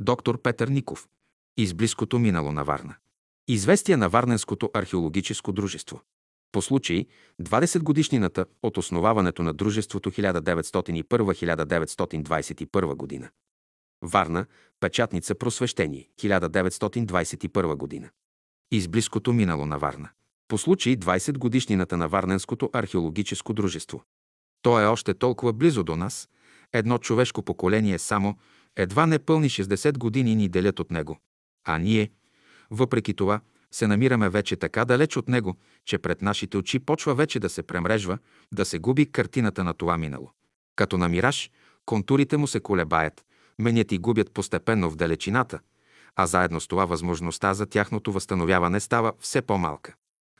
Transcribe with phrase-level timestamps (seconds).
[0.00, 1.08] Доктор Петър Ников.
[1.56, 2.94] Из близкото минало на Варна.
[3.48, 6.00] Известия на Варненското археологическо дружество.
[6.52, 7.06] По случай
[7.42, 13.28] 20 годишнината от основаването на дружеството 1901-1921 година.
[14.02, 14.46] Варна,
[14.80, 18.10] печатница Просвещение, 1921 година.
[18.70, 20.08] Из близкото минало на Варна.
[20.48, 24.02] По случай 20 годишнината на Варненското археологическо дружество.
[24.62, 26.28] То е още толкова близо до нас.
[26.72, 28.38] Едно човешко поколение само,
[28.78, 31.18] едва не пълни 60 години ни делят от него.
[31.64, 32.10] А ние,
[32.70, 37.40] въпреки това, се намираме вече така далеч от него, че пред нашите очи почва вече
[37.40, 38.18] да се премрежва,
[38.52, 40.30] да се губи картината на това минало.
[40.76, 41.50] Като на мираж,
[41.86, 43.24] контурите му се колебаят,
[43.58, 45.60] менят и губят постепенно в далечината,
[46.16, 49.94] а заедно с това възможността за тяхното възстановяване става все по-малка.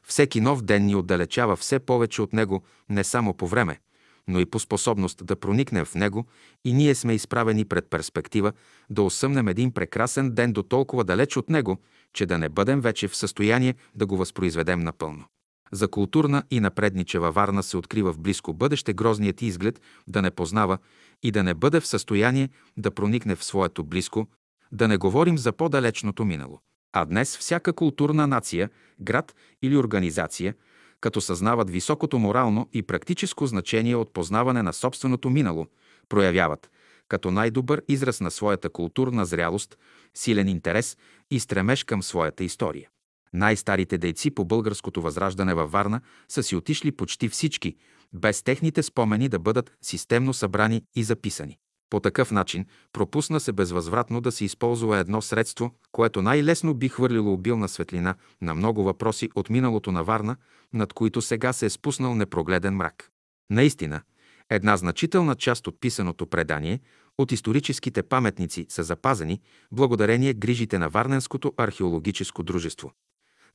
[0.07, 3.81] Всеки нов ден ни отдалечава все повече от него не само по време,
[4.29, 6.27] но и по способност да проникнем в него
[6.65, 8.53] и ние сме изправени пред перспектива
[8.91, 11.79] да осъмнем един прекрасен ден до толкова далеч от него,
[12.13, 15.25] че да не бъдем вече в състояние да го възпроизведем напълно.
[15.73, 20.79] За културна и напредничева Варна се открива в близко бъдеще грозният изглед да не познава
[21.23, 24.27] и да не бъде в състояние да проникне в своето близко,
[24.73, 26.61] да не говорим за по-далечното минало.
[26.93, 28.71] А днес всяка културна нация,
[29.01, 30.55] град или организация,
[31.01, 35.67] като съзнават високото морално и практическо значение от познаване на собственото минало,
[36.09, 36.71] проявяват,
[37.09, 39.79] като най-добър израз на своята културна зрялост,
[40.15, 40.97] силен интерес
[41.31, 42.89] и стремеж към своята история.
[43.33, 47.77] Най-старите дейци по българското възраждане във Варна са си отишли почти всички,
[48.13, 51.59] без техните спомени да бъдат системно събрани и записани.
[51.91, 57.33] По такъв начин пропусна се безвъзвратно да се използва едно средство, което най-лесно би хвърлило
[57.33, 60.37] обилна светлина на много въпроси от миналото на Варна,
[60.73, 63.11] над които сега се е спуснал непрогледен мрак.
[63.51, 64.03] Наистина,
[64.51, 66.81] една значителна част от писаното предание
[67.19, 69.41] от историческите паметници са запазени
[69.73, 72.93] благодарение грижите на Варненското археологическо дружество,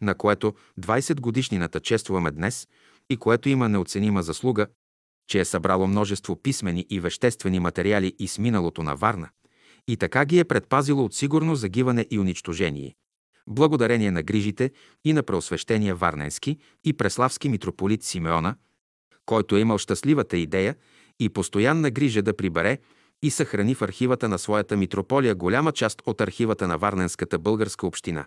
[0.01, 2.67] на което 20 годишнината честваме днес
[3.09, 4.67] и което има неоценима заслуга
[5.27, 9.29] че е събрало множество писмени и веществени материали и с миналото на Варна
[9.87, 12.95] и така ги е предпазило от сигурно загиване и унищожение.
[13.47, 14.71] Благодарение на грижите
[15.05, 18.55] и на преосвещения Варненски и Преславски митрополит Симеона,
[19.25, 20.75] който е имал щастливата идея
[21.19, 22.77] и постоянна грижа да прибере
[23.23, 28.25] и съхрани в архивата на своята митрополия голяма част от архивата на Варненската българска община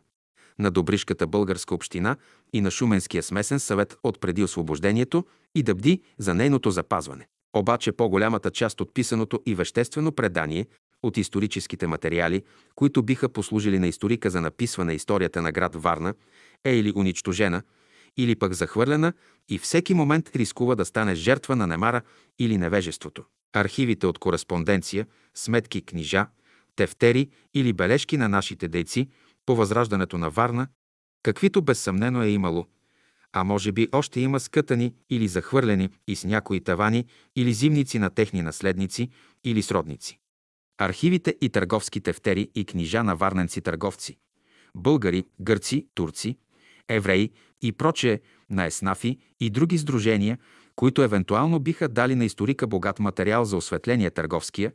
[0.58, 2.16] на Добришката българска община
[2.52, 5.24] и на Шуменския смесен съвет от преди освобождението
[5.54, 7.26] и да бди за нейното запазване.
[7.56, 10.66] Обаче по-голямата част от писаното и веществено предание
[11.02, 12.42] от историческите материали,
[12.74, 16.14] които биха послужили на историка за написване историята на град Варна,
[16.64, 17.62] е или унищожена,
[18.16, 19.12] или пък захвърлена
[19.48, 22.02] и всеки момент рискува да стане жертва на немара
[22.38, 23.24] или невежеството.
[23.52, 26.26] Архивите от кореспонденция, сметки, книжа,
[26.76, 29.08] тефтери или бележки на нашите дейци–
[29.46, 30.68] по възраждането на Варна,
[31.22, 32.66] каквито безсъмнено е имало,
[33.32, 37.04] а може би още има скътани или захвърлени и с някои тавани
[37.36, 39.10] или зимници на техни наследници
[39.44, 40.18] или сродници.
[40.78, 44.18] Архивите и търговски тефтери и книжа на варненци търговци,
[44.74, 46.36] българи, гърци, турци,
[46.88, 47.30] евреи
[47.62, 48.20] и прочее
[48.50, 50.38] на еснафи и други сдружения,
[50.76, 54.72] които евентуално биха дали на историка богат материал за осветление търговския,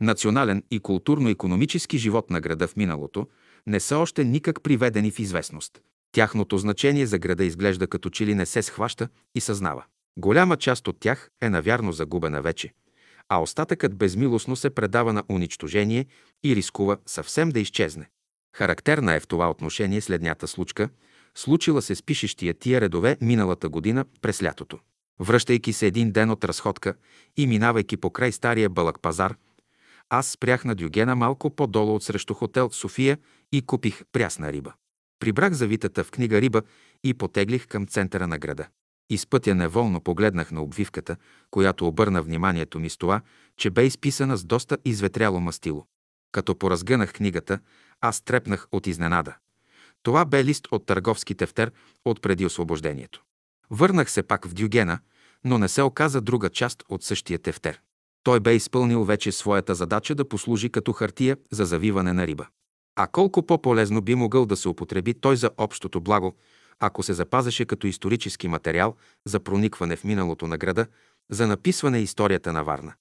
[0.00, 3.28] национален и културно-економически живот на града в миналото–
[3.66, 5.80] не са още никак приведени в известност.
[6.12, 9.84] Тяхното значение за града изглежда като че ли не се схваща и съзнава.
[10.18, 12.72] Голяма част от тях е навярно загубена вече,
[13.28, 16.06] а остатъкът безмилостно се предава на унищожение
[16.44, 18.08] и рискува съвсем да изчезне.
[18.56, 20.88] Характерна е в това отношение следнята случка,
[21.34, 24.78] случила се с пишещия тия редове миналата година през лятото.
[25.20, 26.94] Връщайки се един ден от разходка
[27.36, 29.36] и минавайки покрай стария бълък пазар,
[30.10, 33.18] аз спрях на Дюгена малко по-долу от срещу хотел София
[33.56, 34.72] и купих прясна риба.
[35.20, 36.62] Прибрах завитата в книга риба
[37.04, 38.68] и потеглих към центъра на града.
[39.10, 41.16] Из пътя неволно погледнах на обвивката,
[41.50, 43.20] която обърна вниманието ми с това,
[43.56, 45.86] че бе изписана с доста изветряло мастило.
[46.32, 47.58] Като поразгънах книгата,
[48.00, 49.36] аз трепнах от изненада.
[50.02, 51.72] Това бе лист от търговски тефтер
[52.04, 53.22] от преди освобождението.
[53.70, 54.98] Върнах се пак в Дюгена,
[55.44, 57.80] но не се оказа друга част от същия тефтер.
[58.22, 62.46] Той бе изпълнил вече своята задача да послужи като хартия за завиване на риба.
[62.96, 66.34] А колко по-полезно би могъл да се употреби той за общото благо,
[66.80, 68.94] ако се запазеше като исторически материал
[69.24, 70.86] за проникване в миналото на града,
[71.30, 72.94] за написване историята на Варна.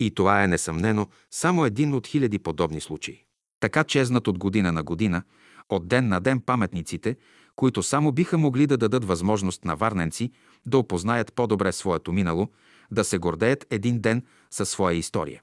[0.00, 3.24] И това е несъмнено само един от хиляди подобни случаи.
[3.60, 5.22] Така чезнат от година на година,
[5.68, 7.16] от ден на ден паметниците,
[7.56, 10.30] които само биха могли да дадат възможност на варненци
[10.66, 12.48] да опознаят по-добре своето минало,
[12.90, 15.42] да се гордеят един ден със своя история.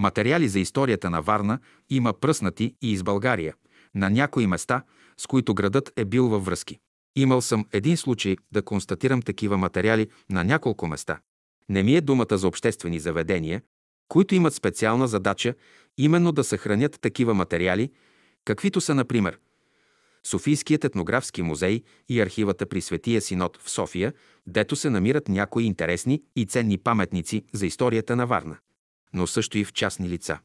[0.00, 1.58] Материали за историята на Варна
[1.90, 3.54] има пръснати и из България,
[3.94, 4.82] на някои места,
[5.16, 6.78] с които градът е бил във връзки.
[7.16, 11.20] Имал съм един случай да констатирам такива материали на няколко места.
[11.68, 13.62] Не ми е думата за обществени заведения,
[14.08, 15.54] които имат специална задача
[15.98, 17.90] именно да съхранят такива материали,
[18.44, 19.38] каквито са, например,
[20.26, 24.12] Софийският етнографски музей и архивата при Светия Синод в София,
[24.46, 28.56] дето се намират някои интересни и ценни паметници за историята на Варна,
[29.12, 30.38] но също и в частни лица.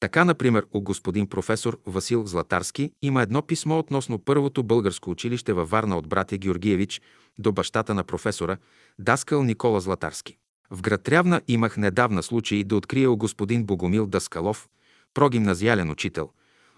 [0.00, 5.70] Така, например, у господин професор Васил Златарски има едно писмо относно първото българско училище във
[5.70, 7.00] Варна от братя Георгиевич
[7.38, 8.56] до бащата на професора,
[8.98, 10.38] даскал Никола Златарски.
[10.70, 14.68] В град Трявна имах недавна случай да открия у господин Богомил Даскалов,
[15.14, 16.30] прогимназиален учител,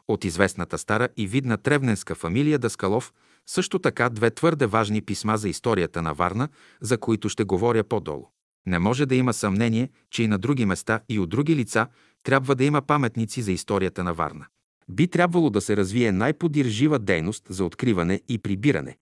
[0.08, 3.12] от известната стара и видна тревненска фамилия Даскалов,
[3.46, 6.48] също така две твърде важни писма за историята на Варна,
[6.80, 8.28] за които ще говоря по-долу.
[8.66, 11.86] Не може да има съмнение, че и на други места и от други лица
[12.22, 14.46] трябва да има паметници за историята на Варна.
[14.88, 18.96] Би трябвало да се развие най-подиржива дейност за откриване и прибиране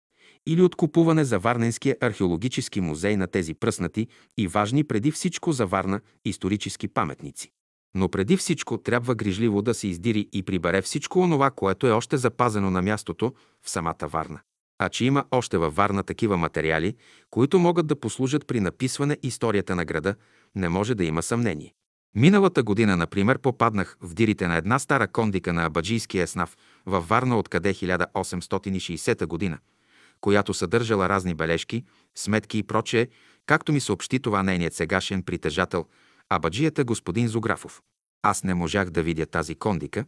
[0.47, 4.07] или откупуване за Варненския археологически музей на тези пръснати
[4.39, 7.51] и важни преди всичко за Варна исторически паметници.
[7.95, 12.17] Но преди всичко трябва грижливо да се издири и прибере всичко онова, което е още
[12.17, 13.33] запазено на мястото
[13.63, 14.41] в самата Варна.
[14.85, 16.97] А че има още във Варна такива материали,
[17.31, 20.15] които могат да послужат при написване историята на града,
[20.55, 21.75] не може да има съмнение.
[22.15, 27.39] Миналата година, например, попаднах в дирите на една стара кондика на Абаджийския еснав във Варна
[27.39, 29.59] откъде 1860 година,
[30.21, 31.85] която съдържала разни бележки,
[32.15, 33.09] сметки и прочее,
[33.47, 35.87] както ми съобщи това нейният сегашен притежател,
[36.31, 37.83] абаджията господин Зографов.
[38.23, 40.05] Аз не можах да видя тази кондика,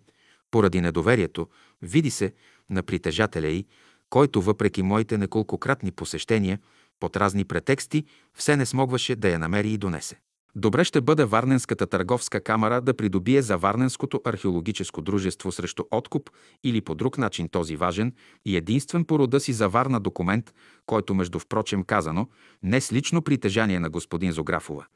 [0.50, 1.48] поради недоверието,
[1.82, 2.32] види се,
[2.70, 3.66] на притежателя й,
[4.10, 6.58] който въпреки моите неколкократни посещения,
[7.00, 8.04] под разни претексти,
[8.34, 10.20] все не смогваше да я намери и донесе.
[10.58, 16.30] Добре ще бъде Варненската търговска камера да придобие за Варненското археологическо дружество срещу откуп
[16.64, 18.12] или по друг начин този важен
[18.44, 20.54] и единствен по рода си за Варна документ,
[20.86, 22.28] който между впрочем казано,
[22.62, 24.86] не с лично притежание на господин Зографова,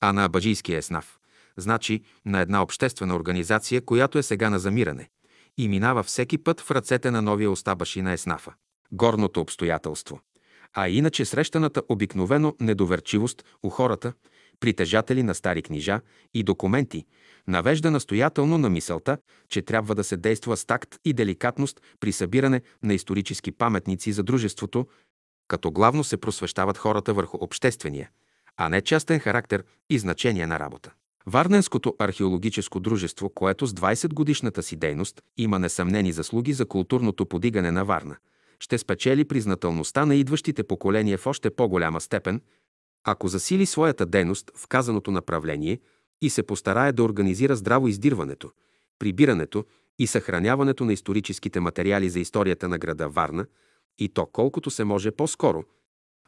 [0.00, 1.18] а на Абаджийския еснав,
[1.56, 5.08] значи на една обществена организация, която е сега на замиране
[5.58, 8.54] и минава всеки път в ръцете на новия остабаши на еснафа.
[8.92, 10.20] Горното обстоятелство.
[10.72, 14.12] А иначе срещаната обикновено недоверчивост у хората–
[14.60, 16.00] притежатели на стари книжа
[16.34, 17.06] и документи,
[17.48, 19.18] навежда настоятелно на мисълта,
[19.48, 24.22] че трябва да се действа с такт и деликатност при събиране на исторически паметници за
[24.22, 24.86] дружеството,
[25.48, 28.10] като главно се просвещават хората върху обществения,
[28.56, 30.92] а не частен характер и значение на работа.
[31.28, 37.70] Варненското археологическо дружество, което с 20 годишната си дейност има несъмнени заслуги за културното подигане
[37.70, 38.16] на Варна,
[38.60, 42.40] ще спечели признателността на идващите поколения в още по-голяма степен–
[43.04, 45.80] ако засили своята дейност в казаното направление
[46.22, 48.50] и се постарае да организира здраво издирването,
[48.98, 49.64] прибирането
[49.98, 53.46] и съхраняването на историческите материали за историята на града Варна,
[53.98, 55.64] и то колкото се може по-скоро,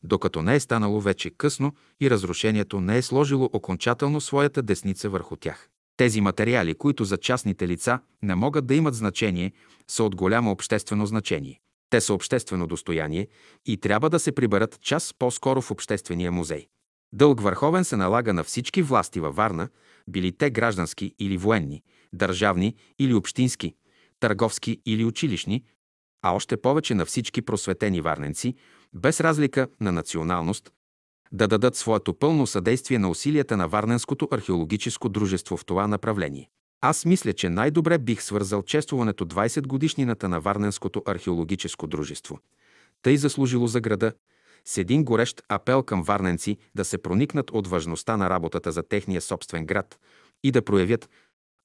[0.03, 5.37] докато не е станало вече късно и разрушението не е сложило окончателно своята десница върху
[5.37, 5.69] тях.
[5.97, 9.53] Тези материали, които за частните лица не могат да имат значение,
[9.89, 11.61] са от голямо обществено значение.
[11.91, 13.29] Те са обществено достояние
[13.67, 16.67] и трябва да се приберат час по-скоро в Обществения музей.
[17.13, 19.69] Дълг върховен се налага на всички власти във Варна,
[20.09, 21.83] били те граждански или военни,
[22.13, 23.75] държавни или общински,
[24.21, 25.65] търговски или училищни,
[26.23, 28.55] а още повече на всички просветени варненци,
[28.95, 30.71] без разлика на националност,
[31.33, 36.51] да дадат своето пълно съдействие на усилията на Варненското археологическо дружество в това направление.
[36.81, 42.39] Аз мисля, че най-добре бих свързал чествуването 20 годишнината на Варненското археологическо дружество.
[43.03, 44.13] Тъй заслужило за града,
[44.65, 49.21] с един горещ апел към варненци да се проникнат от важността на работата за техния
[49.21, 49.99] собствен град
[50.45, 51.11] и да проявят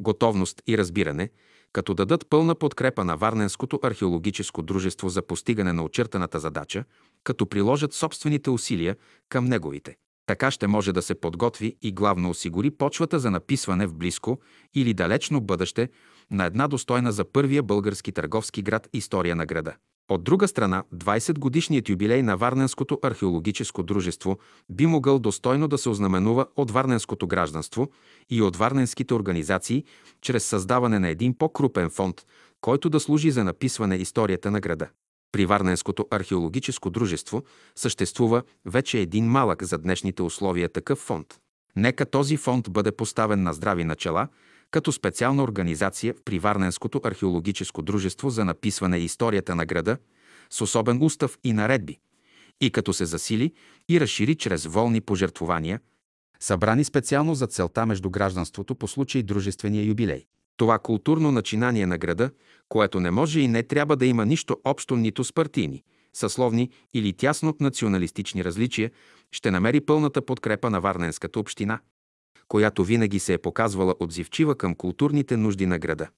[0.01, 1.29] готовност и разбиране,
[1.75, 6.83] като дадат пълна подкрепа на Варненското археологическо дружество за постигане на очертаната задача,
[7.23, 8.95] като приложат собствените усилия
[9.29, 9.95] към неговите.
[10.25, 14.39] Така ще може да се подготви и главно осигури почвата за написване в близко
[14.75, 15.89] или далечно бъдеще
[16.31, 19.75] на една достойна за първия български търговски град история на града.
[20.09, 24.37] От друга страна, 20-годишният юбилей на Варненското археологическо дружество
[24.69, 27.89] би могъл достойно да се ознаменува от варненското гражданство
[28.29, 29.83] и от варненските организации
[30.21, 32.25] чрез създаване на един по-крупен фонд,
[32.61, 34.87] който да служи за написване историята на града.
[35.31, 37.43] При Варненското археологическо дружество
[37.75, 41.39] съществува вече един малък за днешните условия такъв фонд.
[41.75, 44.27] Нека този фонд бъде поставен на здрави начала,
[44.71, 49.97] като специална организация при Варненското археологическо дружество за написване историята на града
[50.49, 51.99] с особен устав и наредби,
[52.61, 53.53] и като се засили
[53.89, 55.79] и разшири чрез волни пожертвования,
[56.39, 60.25] събрани специално за целта между гражданството по случай дружествения юбилей.
[60.57, 62.31] Това културно начинание на града,
[62.69, 67.13] което не може и не трябва да има нищо общо нито с партийни, съсловни или
[67.13, 68.91] тясно националистични различия,
[69.31, 71.79] ще намери пълната подкрепа на Варненската община,
[72.47, 76.09] която винаги се е показвала отзивчива към културните нужди на града.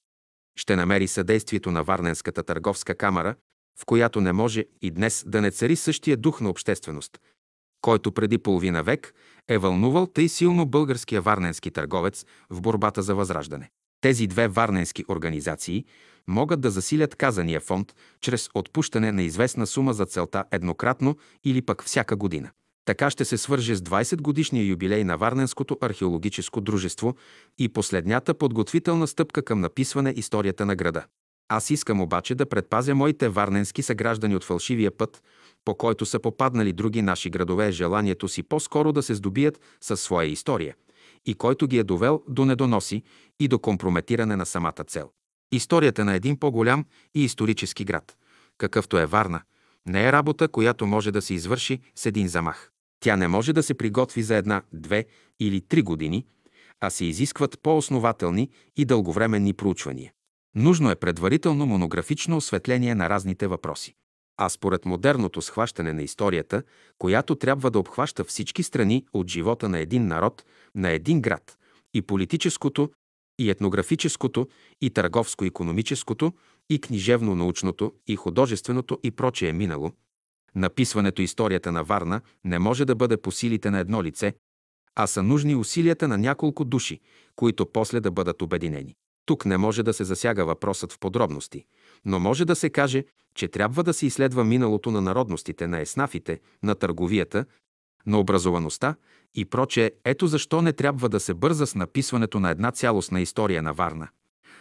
[0.60, 3.36] Ще намери съдействието на Варненската търговска камера,
[3.80, 7.20] в която не може и днес да не цари същия дух на общественост,
[7.82, 9.14] който преди половина век
[9.48, 13.70] е вълнувал тъй силно българския варненски търговец в борбата за възраждане.
[14.02, 15.86] Тези две варненски организации
[16.28, 21.84] могат да засилят казания фонд чрез отпущане на известна сума за целта еднократно или пък
[21.84, 22.52] всяка година.
[22.88, 27.16] Така ще се свърже с 20 годишния юбилей на Варненското археологическо дружество
[27.58, 31.06] и последнята подготвителна стъпка към написване историята на града.
[31.50, 35.24] Аз искам обаче да предпазя моите варненски съграждани от фалшивия път,
[35.66, 40.28] по който са попаднали други наши градове, желанието си по-скоро да се здобият със своя
[40.28, 40.76] история
[41.26, 43.04] и който ги е довел до недоноси
[43.40, 45.10] и до компрометиране на самата цел.
[45.52, 48.18] Историята на един по-голям и исторически град,
[48.58, 49.42] какъвто е Варна,
[49.86, 52.72] не е работа, която може да се извърши с един замах.
[53.00, 55.06] Тя не може да се приготви за една, две
[55.40, 56.26] или три години,
[56.82, 60.12] а се изискват по-основателни и дълговременни проучвания.
[60.56, 63.96] Нужно е предварително монографично осветление на разните въпроси.
[64.38, 66.64] А според модерното схващане на историята,
[66.98, 71.58] която трябва да обхваща всички страни от живота на един народ, на един град,
[71.94, 72.90] и политическото,
[73.40, 74.48] и етнографическото,
[74.82, 76.34] и търговско-економическото,
[76.70, 79.92] и книжевно-научното, и художественото и прочее минало,
[80.56, 84.34] написването историята на Варна не може да бъде по силите на едно лице,
[84.96, 87.00] а са нужни усилията на няколко души,
[87.36, 88.96] които после да бъдат обединени.
[89.26, 91.66] Тук не може да се засяга въпросът в подробности,
[92.06, 93.04] но може да се каже,
[93.36, 97.46] че трябва да се изследва миналото на народностите, на еснафите, на търговията,
[98.06, 98.96] на образоваността
[99.36, 99.92] и прочее.
[100.06, 104.08] Ето защо не трябва да се бърза с написването на една цялостна история на Варна.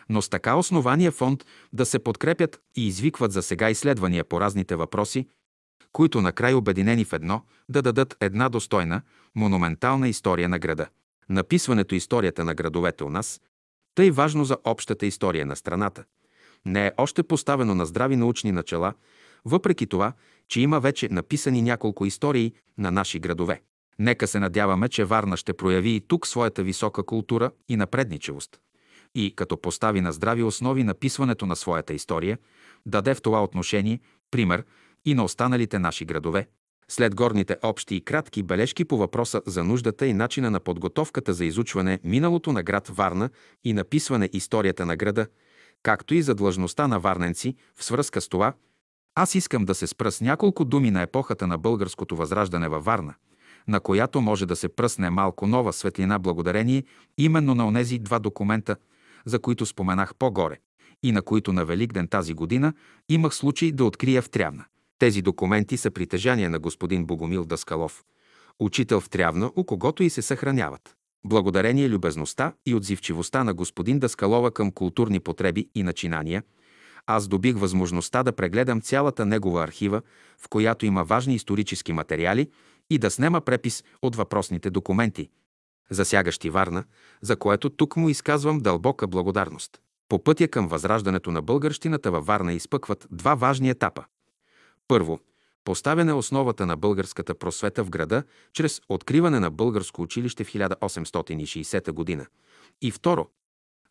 [0.08, 4.76] Но с така основания фонд да се подкрепят и извикват за сега изследвания по разните
[4.76, 5.28] въпроси,
[5.92, 9.02] които накрай обединени в едно да дадат една достойна,
[9.34, 10.86] монументална история на града.
[11.28, 13.40] Написването историята на градовете у нас
[13.94, 16.04] тъй важно за общата история на страната.
[16.64, 18.94] Не е още поставено на здрави научни начала,
[19.44, 20.12] въпреки това,
[20.48, 23.62] че има вече написани няколко истории на наши градове.
[23.98, 28.60] Нека се надяваме, че Варна ще прояви и тук своята висока култура и напредничевост.
[29.14, 32.38] И, като постави на здрави основи написването на своята история,
[32.86, 34.64] даде в това отношение пример
[35.06, 36.46] и на останалите наши градове,
[36.88, 41.44] след горните общи и кратки бележки по въпроса за нуждата и начина на подготовката за
[41.44, 43.30] изучване миналото на град Варна
[43.64, 45.26] и написване историята на града,
[45.82, 48.52] както и за длъжността на варненци в свръзка с това,
[49.14, 53.14] аз искам да се спра няколко думи на епохата на българското възраждане във Варна,
[53.68, 56.84] на която може да се пръсне малко нова светлина благодарение
[57.18, 58.76] именно на онези два документа,
[59.24, 60.58] за които споменах по-горе
[61.02, 62.72] и на които на Великден тази година
[63.08, 64.64] имах случай да открия в Трявна.
[64.98, 68.04] Тези документи са притежание на господин Богомил Даскалов,
[68.58, 70.96] учител в Трявна, у когото и се съхраняват.
[71.26, 76.42] Благодарение любезността и отзивчивостта на господин Даскалова към културни потреби и начинания,
[77.06, 80.02] аз добих възможността да прегледам цялата негова архива,
[80.38, 82.50] в която има важни исторически материали
[82.90, 85.30] и да снема препис от въпросните документи,
[85.90, 86.84] засягащи Варна,
[87.22, 89.80] за което тук му изказвам дълбока благодарност.
[90.08, 94.04] По пътя към възраждането на българщината във Варна изпъкват два важни етапа.
[94.88, 95.20] Първо,
[95.64, 102.26] поставяне основата на българската просвета в града чрез откриване на българско училище в 1860 година.
[102.82, 103.28] И второ,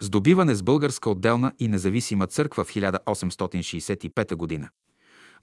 [0.02, 4.70] здобиване с българска отделна и независима църква в 1865 година.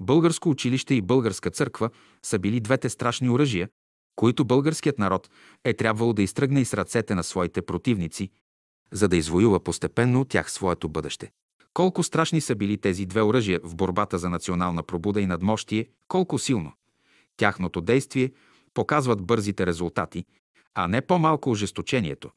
[0.00, 1.90] Българско училище и българска църква
[2.22, 3.68] са били двете страшни оръжия,
[4.16, 5.30] които българският народ
[5.64, 8.30] е трябвало да изтръгне из ръцете на своите противници,
[8.92, 11.30] за да извоюва постепенно от тях своето бъдеще.
[11.74, 16.38] Колко страшни са били тези две оръжия в борбата за национална пробуда и надмощие, колко
[16.38, 16.72] силно.
[17.36, 18.32] Тяхното действие
[18.74, 20.24] показват бързите резултати,
[20.74, 22.30] а не по-малко ожесточението,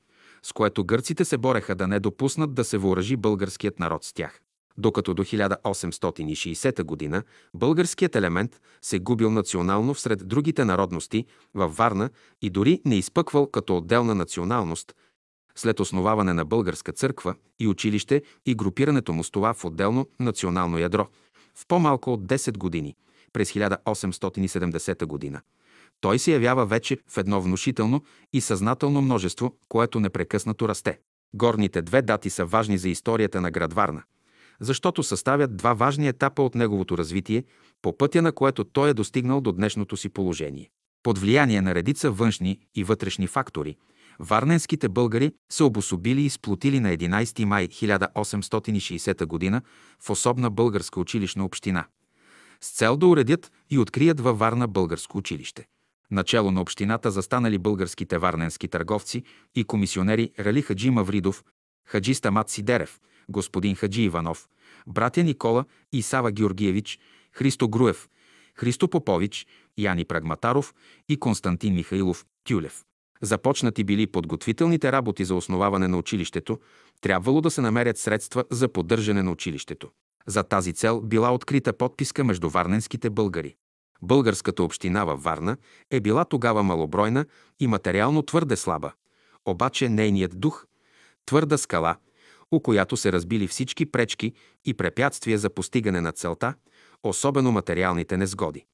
[0.43, 4.41] с което гърците се бореха да не допуснат да се въоръжи българският народ с тях.
[4.77, 7.23] Докато до 1860 година
[7.53, 12.09] българският елемент се губил национално всред другите народности във Варна
[12.41, 14.95] и дори не изпъквал като отделна националност,
[15.55, 20.77] след основаване на българска църква и училище и групирането му с това в отделно национално
[20.77, 21.07] ядро
[21.55, 22.95] в по-малко от 10 години,
[23.33, 25.41] през 1870 година.
[26.01, 30.99] Той се явява вече в едно внушително и съзнателно множество, което непрекъснато расте.
[31.33, 34.03] Горните две дати са важни за историята на град Варна,
[34.59, 37.43] защото съставят два важни етапа от неговото развитие,
[37.81, 40.69] по пътя на което той е достигнал до днешното си положение.
[41.03, 43.75] Под влияние на редица външни и вътрешни фактори,
[44.19, 49.61] варненските българи се обособили и сплотили на 11 май 1860 г.
[49.99, 51.85] в особна българска училищна община,
[52.61, 55.65] с цел да уредят и открият във Варна българско училище.
[56.11, 59.23] Начало на общината застанали българските варненски търговци
[59.55, 61.43] и комисионери Рали Хаджи Мавридов,
[61.85, 64.47] Хаджи Стамат Сидерев, господин Хаджи Иванов,
[64.87, 66.99] братя Никола и Сава Георгиевич,
[67.31, 68.09] Христо Груев,
[68.55, 70.73] Христо Попович, Яни Прагматаров
[71.09, 72.83] и Константин Михаилов Тюлев.
[73.21, 76.59] Започнати били подготвителните работи за основаване на училището,
[77.01, 79.89] трябвало да се намерят средства за поддържане на училището.
[80.27, 83.55] За тази цел била открита подписка между варненските българи.
[84.01, 85.57] Българската община във Варна
[85.91, 87.25] е била тогава малобройна
[87.59, 88.91] и материално твърде слаба,
[89.45, 90.65] обаче нейният дух–
[91.25, 91.95] твърда скала,
[92.51, 94.33] у която се разбили всички пречки
[94.65, 96.53] и препятствия за постигане на целта,
[97.03, 98.65] особено материалните незгоди.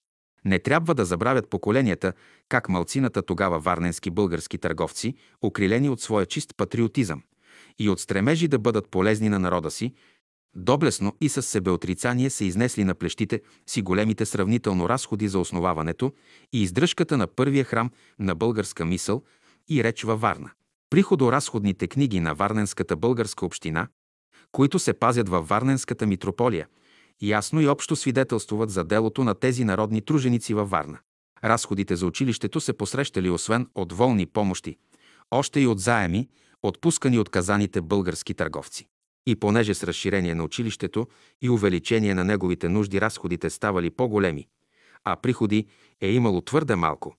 [0.45, 2.13] Не трябва да забравят поколенията
[2.49, 7.23] как малцината тогава варненски български търговци, окрилени от своя чист патриотизъм
[7.79, 9.93] и от стремежи да бъдат полезни на народа си,
[10.55, 16.13] доблесно и с себеотрицание се изнесли на плещите си големите сравнително разходи за основаването
[16.53, 19.23] и издръжката на първия храм на българска мисъл
[19.69, 20.51] и реч във Варна.
[20.89, 23.87] Приходоразходните книги на Варненската българска община,
[24.51, 26.67] които се пазят във Варненската митрополия,
[27.21, 30.99] ясно и общо свидетелствуват за делото на тези народни труженици във Варна.
[31.43, 34.77] Разходите за училището се посрещали освен от волни помощи,
[35.31, 36.29] още и от заеми,
[36.63, 38.87] отпускани от казаните български търговци.
[39.25, 41.07] И понеже с разширение на училището
[41.41, 44.47] и увеличение на неговите нужди разходите ставали по-големи,
[45.03, 45.65] а приходи
[46.01, 47.15] е имало твърде малко,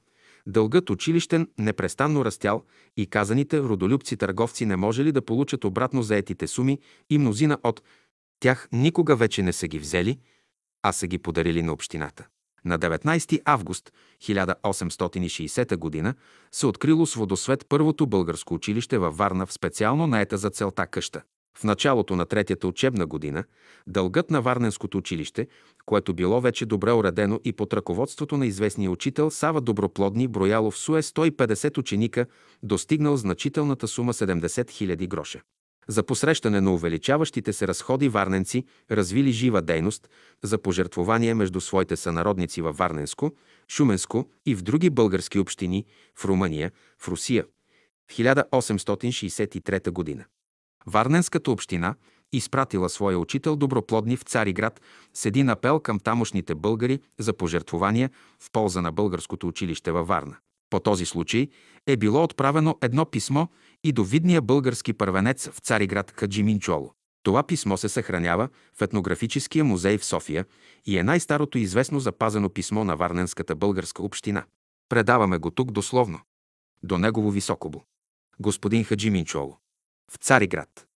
[0.46, 2.62] дългът училищен непрестанно растял
[2.96, 6.78] и казаните родолюбци търговци не можели да получат обратно заетите суми
[7.10, 7.82] и мнозина от
[8.42, 10.18] тях никога вече не са ги взели,
[10.82, 12.26] а са ги подарили на общината.
[12.64, 16.14] На 19 август 1860 г.
[16.52, 21.22] се открило с водосвет първото българско училище във Варна в специално наета за целта къща.
[21.58, 23.44] В началото на третата учебна година
[23.86, 25.46] дългът на Варненското училище,
[25.86, 30.78] което било вече добре уредено и под ръководството на известния учител Сава Доброплодни брояло в
[30.78, 32.26] Суе 150 ученика,
[32.62, 35.40] достигнал значителната сума 70 000 гроша.
[35.88, 40.08] За посрещане на увеличаващите се разходи варненци развили жива дейност
[40.42, 43.32] за пожертвование между своите сънародници във Варненско,
[43.68, 45.84] Шуменско и в други български общини
[46.18, 47.44] в Румъния, в Русия
[48.10, 50.24] в 1863 година.
[50.86, 51.94] Варненската община
[52.32, 54.80] изпратила своя учител Доброплодни в Цариград
[55.14, 60.36] с един апел към тамошните българи за пожертвования в полза на българското училище във Варна.
[60.70, 61.48] По този случай
[61.86, 63.46] е било отправено едно писмо
[63.84, 66.94] и до видния български първенец в Цариград Каджи Минчоло.
[67.22, 70.46] Това писмо се съхранява в етнографическия музей в София
[70.86, 74.44] и е най-старото известно запазено писмо на Варненската българска община.
[74.88, 76.20] Предаваме го тук дословно.
[76.82, 77.84] До негово високобо.
[78.40, 79.58] Господин Хаджи Минчоло
[80.12, 80.86] в Цариград.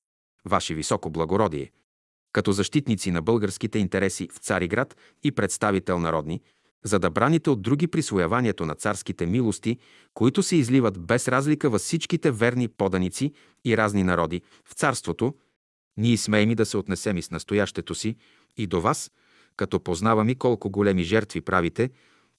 [0.44, 1.70] Ваше високо благородие,
[2.32, 6.42] като защитници на българските интереси в Цариград и представител народни,
[6.84, 9.78] за да браните от други присвояванието на царските милости,
[10.14, 13.32] които се изливат без разлика във всичките верни поданици
[13.64, 15.34] и разни народи в царството,
[15.96, 18.16] ние смеем и да се отнесем и с настоящето си
[18.56, 19.10] и до вас,
[19.56, 21.90] като познавам и колко големи жертви правите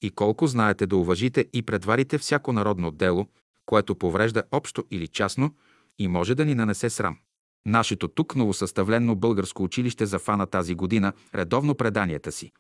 [0.02, 3.28] и колко знаете да уважите и предварите всяко народно дело,
[3.66, 5.56] което поврежда общо или частно–
[6.00, 7.18] и може да ни нанесе срам.
[7.66, 12.52] Нашето тук новосъставлено българско училище зафана тази година редовно преданията си.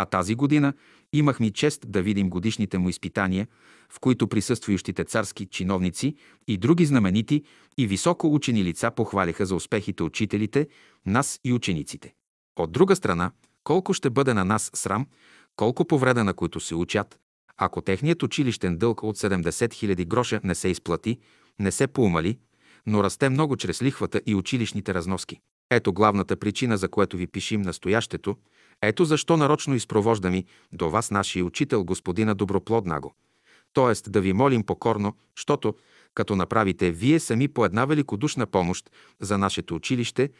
[0.00, 0.72] А тази година
[1.12, 3.46] имахме чест да видим годишните му изпитания,
[3.92, 6.14] в които присъстващите царски чиновници
[6.48, 7.42] и други знаменити
[7.78, 10.68] и високо учени лица похвалиха за успехите учителите,
[11.06, 12.14] нас и учениците.
[12.58, 13.30] От друга страна,
[13.64, 15.06] колко ще бъде на нас срам,
[15.56, 17.18] колко повреда на които се учат,
[17.56, 21.18] ако техният училищен дълг от 70 000 гроша не се изплати,
[21.58, 22.38] не се поумали,
[22.86, 25.40] но расте много чрез лихвата и училищните разноски.
[25.70, 28.36] Ето главната причина, за което ви пишим настоящето.
[28.82, 33.14] Ето защо нарочно изпровожда ми до вас нашия учител, господина Доброплоднаго.
[33.72, 35.74] Тоест да ви молим покорно, защото,
[36.14, 40.30] като направите вие сами по една великодушна помощ за нашето училище,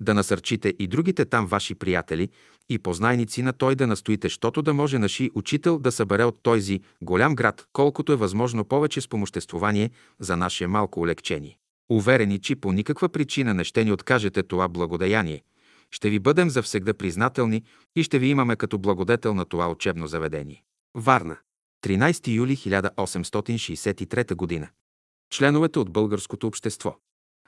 [0.00, 2.28] да насърчите и другите там ваши приятели
[2.68, 6.80] и познайници на той да настоите, щото да може наши учител да събере от този
[7.02, 11.58] голям град, колкото е възможно повече спомоществование за наше малко улегчение.
[11.88, 15.42] Уверени, че по никаква причина не ще ни откажете това благодеяние.
[15.90, 17.62] Ще ви бъдем завсегда признателни
[17.96, 20.64] и ще ви имаме като благодетел на това учебно заведение.
[20.94, 21.36] Варна.
[21.84, 24.70] 13 юли 1863 г.
[25.30, 26.96] Членовете от българското общество.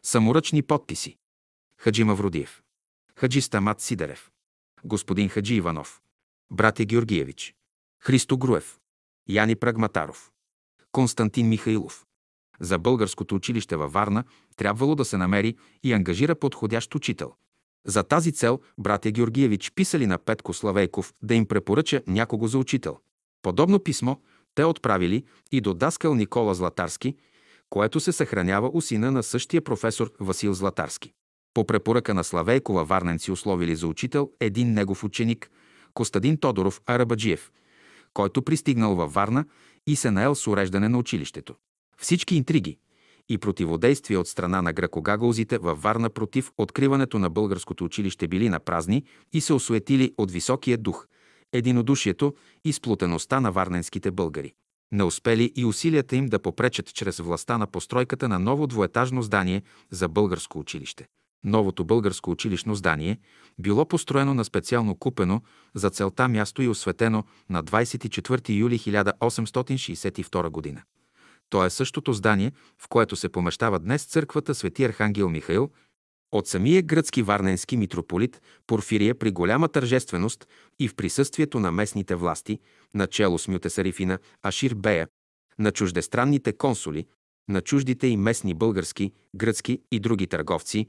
[0.02, 1.16] Саморъчни подписи.
[1.78, 2.62] Хаджи Мавродиев.
[3.16, 4.30] Хаджи Стамат Сидерев.
[4.84, 6.00] Господин Хаджи Иванов.
[6.52, 7.54] Братя Георгиевич.
[8.02, 8.78] Христо Груев.
[9.28, 10.30] Яни Прагматаров.
[10.92, 12.06] Константин Михайлов.
[12.60, 14.24] За българското училище във Варна
[14.56, 17.34] трябвало да се намери и ангажира подходящ учител.
[17.88, 22.98] За тази цел братя Георгиевич писали на Петко Славейков да им препоръча някого за учител.
[23.42, 24.16] Подобно писмо
[24.54, 27.16] те отправили и до даскал Никола Златарски,
[27.70, 31.12] което се съхранява у сина на същия професор Васил Златарски.
[31.54, 35.50] По препоръка на Славейкова варненци условили за учител един негов ученик,
[35.94, 37.52] Костадин Тодоров Арабаджиев,
[38.14, 39.44] който пристигнал във Варна
[39.86, 41.54] и се наел с уреждане на училището.
[41.98, 42.78] Всички интриги
[43.28, 48.60] и противодействия от страна на гракогагаузите във Варна против откриването на българското училище били на
[48.60, 51.06] празни и се осуетили от високия дух,
[51.52, 54.52] единодушието и сплутеността на варненските българи.
[54.92, 59.62] Не успели и усилията им да попречат чрез властта на постройката на ново двоетажно здание
[59.90, 61.06] за българско училище.
[61.44, 63.18] Новото българско училищно здание
[63.58, 65.42] било построено на специално купено
[65.74, 70.82] за целта място и осветено на 24 юли 1862 г.
[71.50, 75.70] То е същото здание, в което се помещава днес църквата Свети Архангел Михаил
[76.32, 82.58] от самия гръцки варненски митрополит Порфирия при голяма тържественост и в присъствието на местните власти,
[82.94, 85.08] начало с Мютесарифина Ашир Бея,
[85.58, 87.06] на чуждестранните консули,
[87.48, 90.86] на чуждите и местни български, гръцки и други търговци,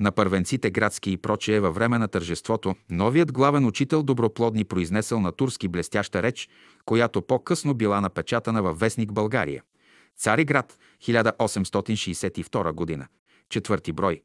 [0.00, 5.32] на първенците градски и прочее във време на тържеството, новият главен учител Доброплодни произнесъл на
[5.32, 6.48] турски блестяща реч,
[6.84, 9.62] която по-късно била напечатана във вестник България.
[10.18, 13.06] Цариград, 1862 година.
[13.48, 14.22] Четвърти брой.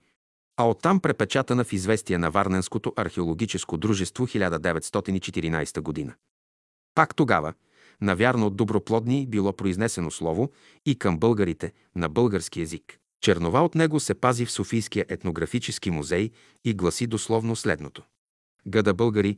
[0.58, 6.14] А оттам препечатана в известие на Варненското археологическо дружество 1914 година.
[6.96, 7.54] Пак тогава,
[8.02, 10.52] навярно от доброплодни било произнесено слово
[10.86, 13.00] и към българите на български язик.
[13.22, 16.32] Чернова от него се пази в Софийския етнографически музей
[16.66, 18.04] и гласи дословно следното.
[18.68, 19.38] Гъда българи,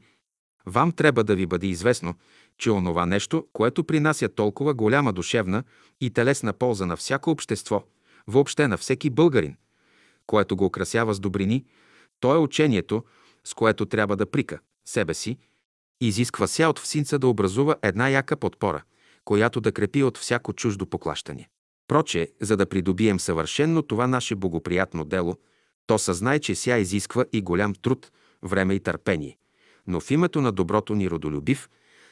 [0.66, 2.16] вам трябва да ви бъде известно,
[2.60, 5.64] че онова нещо, което принася толкова голяма душевна
[6.02, 7.84] и телесна полза на всяко общество,
[8.28, 9.56] въобще на всеки българин,
[10.28, 11.66] което го украсява с добрини,
[12.20, 13.04] то е учението,
[13.44, 15.38] с което трябва да прика себе си,
[16.02, 18.84] изисква ся от всинца да образува една яка подпора,
[19.26, 21.50] която да крепи от всяко чуждо поклащане.
[21.88, 25.38] Проче, за да придобием съвършенно това наше богоприятно дело,
[25.88, 28.12] то съзнай, че ся изисква и голям труд,
[28.44, 29.38] време и търпение.
[29.88, 31.70] Но в името на доброто ни родолюбив,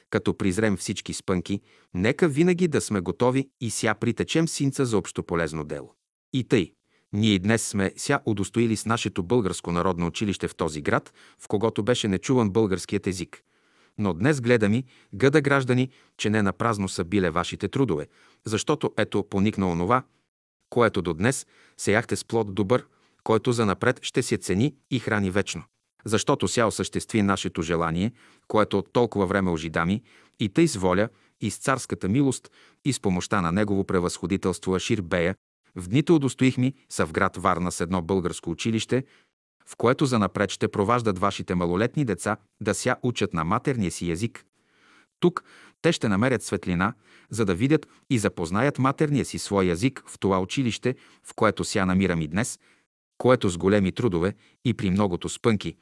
[0.10, 1.62] като призрем всички спънки,
[1.94, 5.94] нека винаги да сме готови и ся притечем синца за общополезно дело.
[6.34, 6.74] И тъй,
[7.14, 11.84] ние днес сме ся удостоили с нашето българско народно училище в този град, в когото
[11.84, 13.44] беше нечуван българският език.
[13.98, 18.08] Но днес гледами, гъда граждани, че не на празно са биле вашите трудове,
[18.46, 20.04] защото ето поникна онова,
[20.70, 21.46] което до днес
[21.78, 22.86] сеяхте с плод добър,
[23.24, 25.64] който за напред ще се цени и храни вечно.
[26.08, 28.12] Защото ся осъществи нашето желание,
[28.48, 30.02] което от толкова време ожидами,
[30.40, 31.10] и тъй с воля,
[31.42, 32.52] и с царската милост,
[32.86, 35.36] и с помощта на негово превъзходителство Ашир Бея,
[35.76, 39.04] в дните удостоихми са в град Варна с едно българско училище,
[39.66, 44.46] в което занапред ще проваждат вашите малолетни деца да ся учат на матерния си език.
[45.20, 45.44] Тук
[45.82, 46.94] те ще намерят светлина,
[47.30, 51.86] за да видят и запознаят матерния си свой език в това училище, в което ся
[51.86, 52.60] намирам и днес,
[53.18, 54.34] което с големи трудове
[54.66, 55.76] и при многото спънки.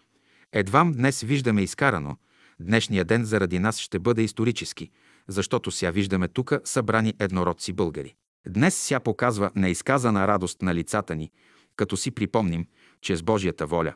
[0.57, 2.17] Едвам днес виждаме изкарано,
[2.59, 4.91] днешния ден заради нас ще бъде исторически,
[5.27, 8.15] защото ся виждаме тука събрани еднородци българи.
[8.47, 11.31] Днес ся показва неизказана радост на лицата ни,
[11.75, 12.67] като си припомним,
[13.01, 13.93] че с Божията воля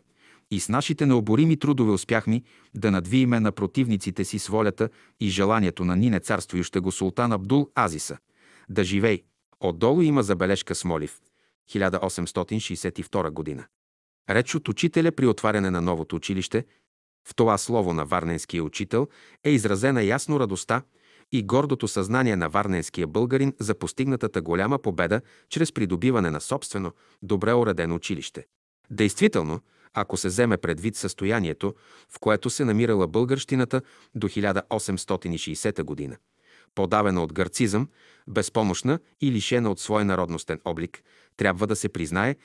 [0.51, 2.41] и с нашите необорими трудове успяхме
[2.75, 7.69] да надвиеме на противниците си с волята и желанието на Нине царствующа го султан Абдул
[7.75, 8.17] Азиса.
[8.69, 9.23] Да живей!
[9.59, 11.19] Отдолу има забележка с молив.
[11.69, 13.65] 1862 година.
[14.29, 16.65] Реч от учителя при отваряне на новото училище,
[17.27, 19.07] в това слово на варненския учител
[19.43, 20.81] е изразена ясно радостта
[21.31, 27.53] и гордото съзнание на варненския българин за постигнатата голяма победа чрез придобиване на собствено, добре
[27.53, 28.45] уредено училище.
[28.91, 29.59] Действително,
[29.93, 31.73] ако се вземе предвид състоянието,
[32.09, 33.81] в което се намирала българщината
[34.15, 36.17] до 1860 година,
[36.75, 37.87] подавена от гърцизъм,
[38.27, 41.03] безпомощна и лишена от свой народностен облик,
[41.37, 42.35] трябва да се признае,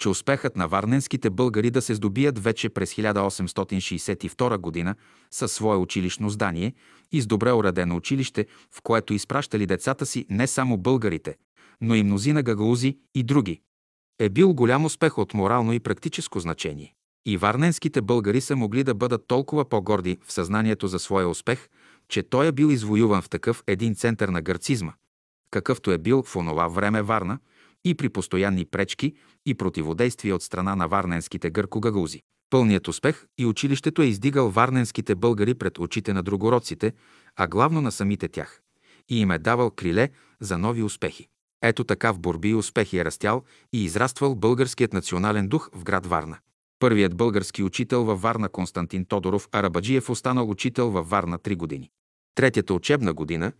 [0.00, 4.94] че успехът на варненските българи да се здобият вече през 1862 година
[5.30, 6.74] със свое училищно здание
[7.12, 11.36] и с добре уредено училище, в което изпращали децата си не само българите,
[11.80, 13.60] но и мнозина гагаузи и други,
[14.18, 16.94] е бил голям успех от морално и практическо значение.
[17.26, 21.68] И варненските българи са могли да бъдат толкова по-горди в съзнанието за своя успех,
[22.08, 24.92] че той е бил извоюван в такъв един център на гърцизма,
[25.50, 27.38] какъвто е бил в онова време Варна
[27.84, 29.14] и при постоянни пречки
[29.46, 32.20] и противодействия от страна на варненските гъркогагузи.
[32.50, 36.92] Пълният успех и училището е издигал варненските българи пред очите на другороците,
[37.36, 38.60] а главно на самите тях.
[39.08, 41.28] и им е давал криле за нови успехи.
[41.62, 46.06] Ето така в борби и успехи е растял и израствал българският национален дух в град
[46.06, 46.38] Варна.
[46.78, 51.90] Първият български учител във Варна Константин Тодоров Арабаджиев останал учител във Варна три години.
[52.34, 53.52] Третята учебна година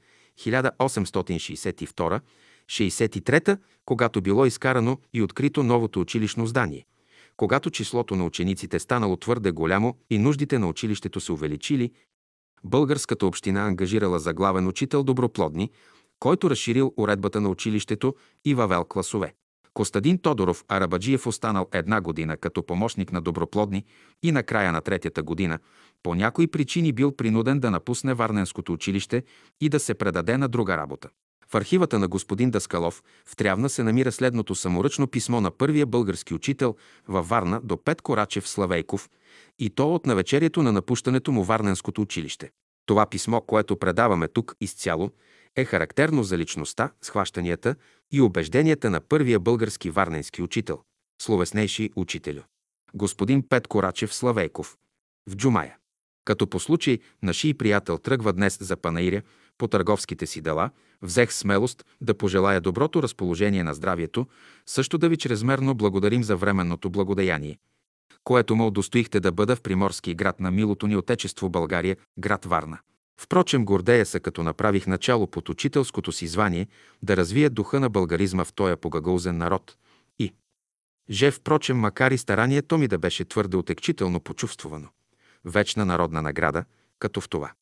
[2.70, 6.86] 1862-63, когато било изкарано и открито новото училищно здание,
[7.36, 11.92] когато числото на учениците станало твърде голямо и нуждите на училището се увеличили,
[12.64, 15.70] българската община ангажирала за главен учител Доброплодни,
[16.18, 19.34] който разширил уредбата на училището и въвел класове.
[19.74, 23.84] Костадин Тодоров Арабаджиев останал една година като помощник на Доброплодни
[24.22, 25.58] и на края на третата година
[26.02, 29.22] по някои причини бил принуден да напусне Варненското училище
[29.60, 31.08] и да се предаде на друга работа.
[31.52, 36.34] В архивата на господин Даскалов в Трявна се намира следното саморъчно писмо на първия български
[36.34, 36.76] учител
[37.08, 39.10] във Варна до Пет Корачев Славейков
[39.58, 42.50] и то от навечерието на напущането му Варненското училище.
[42.86, 45.10] Това писмо, което предаваме тук изцяло,
[45.56, 47.74] е характерно за личността, схващанията
[48.12, 50.80] и убежденията на първия български варненски учител,
[51.22, 52.40] словеснейши учителю.
[52.94, 54.76] Господин Пет Корачев Славейков.
[55.30, 55.76] В Джумая.
[56.24, 59.22] Като по случай наши приятел тръгва днес за Панаиря
[59.60, 60.70] по търговските си дела,
[61.02, 64.26] взех смелост да пожелая доброто разположение на здравието,
[64.66, 67.58] също да ви чрезмерно благодарим за временното благодеяние,
[68.24, 72.78] което ме удостоихте да бъда в приморски град на милото ни отечество България, град Варна.
[73.20, 76.66] Впрочем, гордея се, като направих начало под учителското си звание
[77.02, 79.76] да развия духа на българизма в тоя погагълзен народ.
[80.18, 80.32] И
[81.10, 84.88] же, впрочем, макар и старанието ми да беше твърде отекчително почувствувано.
[85.44, 86.64] Вечна народна награда,
[86.98, 87.52] като в това.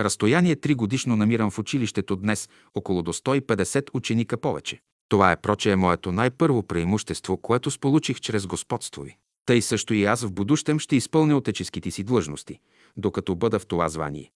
[0.00, 4.80] Разстояние три годишно намирам в училището днес около до 150 ученика повече.
[5.08, 9.16] Това е проче е моето най-първо преимущество, което сполучих чрез господство ви.
[9.46, 12.58] Тъй също и аз в будущем ще изпълня отеческите си длъжности,
[12.96, 14.30] докато бъда в това звание.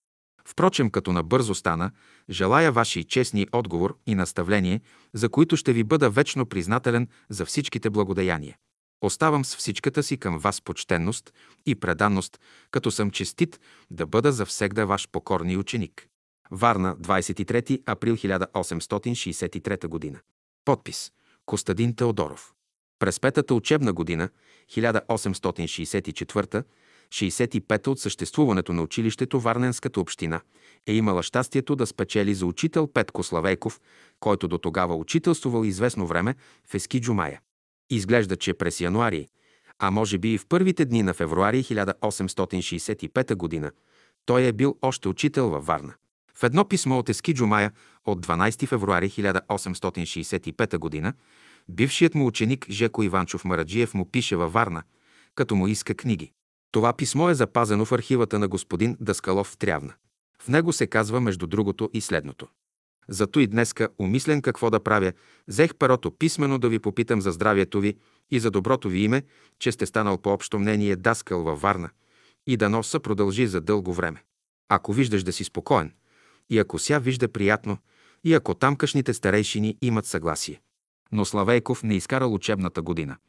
[0.45, 1.91] Впрочем, като набързо стана,
[2.31, 4.81] желая ваши честни отговор и наставление,
[5.13, 8.57] за които ще ви бъда вечно признателен за всичките благодеяния.
[9.03, 11.33] Оставам с всичката си към вас почтенност
[11.67, 16.09] и преданност, като съм честит да бъда завсегда ваш покорни ученик.
[16.51, 20.21] Варна, 23 април 1863 г.
[20.65, 21.13] Подпис
[21.47, 22.53] Костадин Теодоров.
[22.99, 24.29] През петата учебна година,
[24.71, 26.65] 1864
[27.09, 30.41] 65-та от съществуването на училището Варненската община
[30.87, 33.81] е имала щастието да спечели за учител Петко Славейков,
[34.21, 36.35] който до тогава учителствувал известно време
[36.71, 37.41] в Ески Джумая.
[37.91, 39.29] Изглежда, че през януари,
[39.79, 43.71] а може би и в първите дни на февруари 1865 г.,
[44.27, 45.95] той е бил още учител във Варна.
[46.35, 47.73] В едно писмо от Ески Джумая
[48.05, 51.13] от 12 февруари 1865 г.
[51.69, 54.83] бившият му ученик Жеко Иванчов Мараджиев му пише във Варна,
[55.35, 56.33] като му иска книги.
[56.73, 59.95] Това писмо е запазено в архивата на господин Даскалов в Трявна.
[60.43, 62.49] В него се казва между другото и следното.
[63.09, 65.13] Зато и днеска, умислен какво да правя,
[65.49, 67.97] взех перото писмено да ви попитам за здравието ви
[68.31, 69.23] и за доброто ви име,
[69.59, 71.91] че сте станал по общо мнение даскал във Варна
[72.47, 74.23] и да носа продължи за дълго време.
[74.69, 75.93] Ако виждаш да си спокоен,
[76.51, 77.79] и ако ся вижда приятно,
[78.25, 80.61] и ако тамкашните старейшини имат съгласие.
[81.13, 83.17] Но Славейков не изкарал учебната година–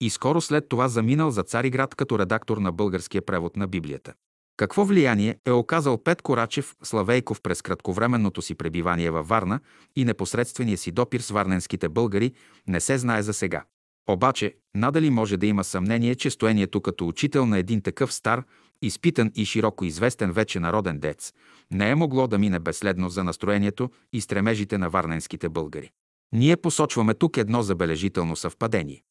[0.00, 4.14] и скоро след това заминал за Цариград като редактор на българския превод на Библията.
[4.60, 9.60] Какво влияние е оказал Пет Корачев Славейков през кратковременното си пребивание във Варна
[9.96, 12.32] и непосредствения си допир с варненските българи,
[12.66, 13.64] не се знае за сега.
[14.08, 18.44] Обаче, надали може да има съмнение, че стоението като учител на един такъв стар,
[18.82, 21.32] изпитан и широко известен вече народен дец,
[21.70, 25.90] не е могло да мине безследно за настроението и стремежите на варненските българи.
[26.32, 29.02] Ние посочваме тук едно забележително съвпадение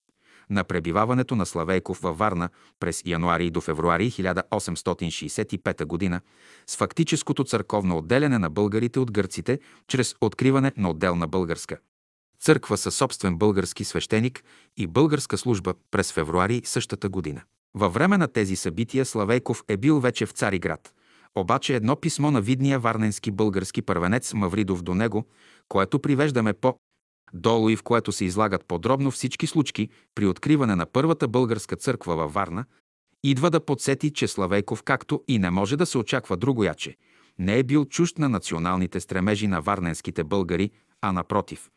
[0.50, 6.22] на пребиваването на Славейков във Варна през януари до февруари 1865 г.
[6.68, 11.78] с фактическото църковно отделяне на българите от гърците чрез откриване на отделна българска
[12.40, 14.44] църква със собствен български свещеник
[14.78, 17.42] и българска служба през февруари същата година.
[17.76, 20.94] Във време на тези събития Славейков е бил вече в Цариград.
[21.36, 25.28] Обаче едно писмо на видния варненски български първенец Мавридов до него,
[25.68, 26.76] което привеждаме по
[27.34, 32.15] долу и в което се излагат подробно всички случки при откриване на първата българска църква
[32.15, 32.65] във Варна,
[33.24, 36.96] идва да подсети, че Славейков, както и не може да се очаква другояче,
[37.39, 41.70] не е бил чужд на националните стремежи на варненските българи, а напротив.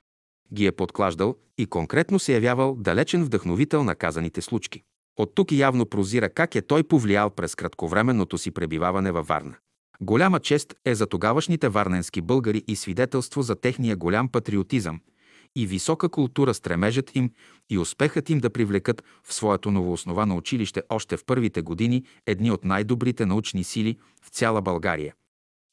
[0.54, 4.82] Ги е подклаждал и конкретно се явявал далечен вдъхновител на казаните случки.
[5.16, 9.54] От тук явно прозира как е той повлиял през кратковременното си пребиваване във Варна.
[10.00, 15.00] Голяма чест е за тогавашните варненски българи и свидетелство за техния голям патриотизъм–
[15.56, 17.30] и висока култура стремежът им
[17.70, 22.64] и успехът им да привлекат в своето новоосновано училище още в първите години едни от
[22.64, 25.14] най-добрите научни сили в цяла България.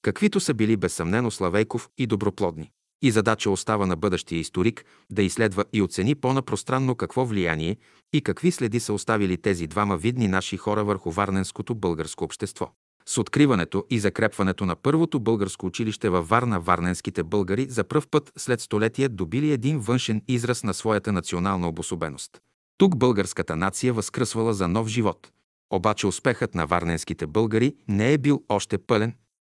[0.02, 2.72] каквито са били безсъмнено Славейков и Доброплодни.
[3.02, 7.78] И задача остава на бъдещия историк да изследва и оцени по-напространно какво влияние
[8.14, 12.72] и какви следи са оставили тези двама видни наши хора върху варненското българско общество.
[13.10, 18.32] С откриването и закрепването на първото българско училище във Варна, варненските българи за пръв път
[18.38, 22.42] след столетия добили един външен израз на своята национална обособеност.
[22.78, 25.32] Тук българската нация възкръсвала за нов живот.
[25.70, 29.14] Обаче успехът на варненските българи не е бил още пълен.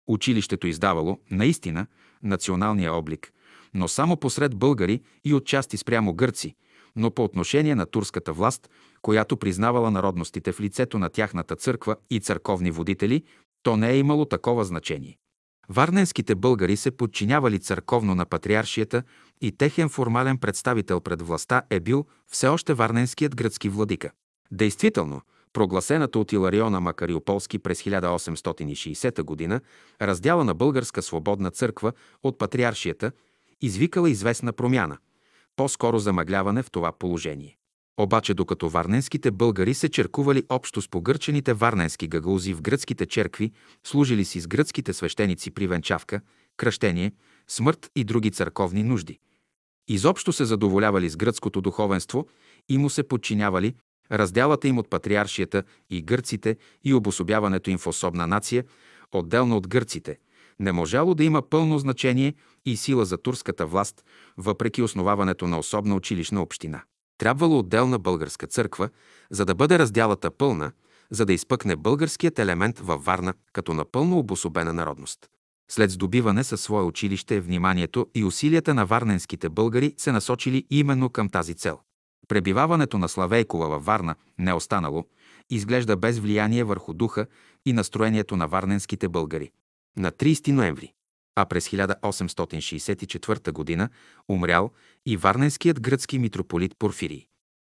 [0.09, 1.87] Училището издавало, наистина,
[2.23, 3.33] националния облик,
[3.75, 6.55] но само посред българи и отчасти спрямо гърци,
[6.97, 8.71] но по отношение на турската власт,
[9.03, 13.23] която признавала народностите в лицето на тяхната църква и църковни водители,
[13.63, 15.19] то не е имало такова значение.
[15.69, 19.03] Варненските българи се подчинявали църковно на патриаршията
[19.41, 24.11] и техен формален представител пред властта е бил все още варненският гръцки владика.
[24.51, 25.21] Действително,
[25.53, 29.61] прогласената от Илариона Макариополски през 1860 г.
[30.03, 33.13] раздяла на Българска свободна църква от патриаршията,
[33.61, 34.99] извикала известна промяна,
[35.57, 37.57] по-скоро замъгляване в това положение.
[38.01, 43.53] Обаче докато варненските българи се черкували общо с погърчените варненски гагалузи в гръцките черкви,
[43.85, 46.21] служили си с гръцките свещеници при венчавка,
[46.57, 47.13] кръщение,
[47.49, 49.19] смърт и други църковни нужди.
[49.89, 52.27] Изобщо се задоволявали с гръцкото духовенство
[52.69, 53.75] и му се подчинявали,
[54.13, 58.65] разделата им от патриаршията и гърците и обособяването им в особна нация,
[59.13, 60.19] отделно от гърците,
[60.61, 64.05] не можало да има пълно значение и сила за турската власт,
[64.37, 66.83] въпреки основаването на особна училищна община.
[67.23, 68.89] Трябвало отделна българска църква,
[69.31, 70.73] за да бъде разделата пълна,
[71.11, 75.19] за да изпъкне българският елемент във Варна като напълно обособена народност.
[75.71, 81.29] След здобиване със свое училище, вниманието и усилията на варненските българи се насочили именно към
[81.29, 81.79] тази цел.
[82.29, 85.05] Пребиваването на Славейкова във Варна не останало,
[85.51, 87.27] изглежда без влияние върху духа
[87.67, 89.51] и настроението на варненските българи.
[89.97, 90.93] На 30 ноември,
[91.37, 93.89] а през 1864 г.
[94.29, 94.71] умрял
[95.07, 97.27] и варненският гръцки митрополит Порфирий.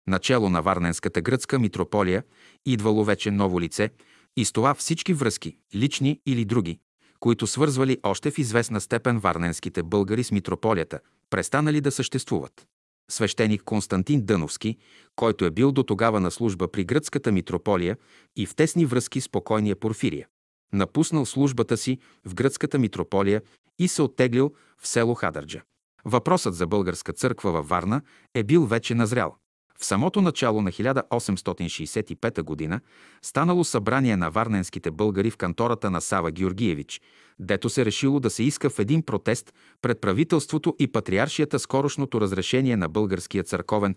[0.07, 2.23] Начало на Варненската гръцка митрополия
[2.65, 3.89] идвало вече ново лице
[4.37, 6.79] и с това всички връзки, лични или други,
[7.19, 12.67] които свързвали още в известна степен варненските българи с митрополията, престанали да съществуват.
[13.11, 14.77] Свещеник Константин Дъновски,
[15.15, 17.97] който е бил до тогава на служба при гръцката митрополия
[18.35, 20.27] и в тесни връзки с покойния Порфирия,
[20.73, 23.41] напуснал службата си в гръцката митрополия
[23.79, 25.61] и се оттеглил в село Хадърджа.
[26.05, 28.01] Въпросът за българска църква във Варна
[28.33, 29.35] е бил вече назрял.
[29.81, 32.79] В самото начало на 1865 г.
[33.21, 37.01] станало събрание на варненските българи в кантората на Сава Георгиевич,
[37.39, 42.77] дето се решило да се иска в един протест пред правителството и патриаршията скорошното разрешение
[42.77, 43.95] на българския църковен